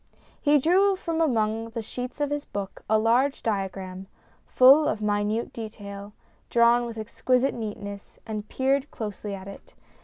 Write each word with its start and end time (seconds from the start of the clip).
He 0.41 0.57
drew 0.57 0.95
from 0.95 1.21
among 1.21 1.69
the 1.69 1.83
sheets 1.83 2.19
of 2.19 2.31
his 2.31 2.43
book 2.43 2.83
a 2.89 2.97
large 2.97 3.43
diagram, 3.43 4.07
full 4.47 4.87
of 4.87 4.99
minute 4.99 5.53
detail, 5.53 6.13
drawn 6.49 6.87
with 6.87 6.97
exquisite 6.97 7.53
neatness, 7.53 8.17
and 8.25 8.49
peered 8.49 8.89
closely 8.89 9.35
at 9.35 9.47
it. 9.47 9.75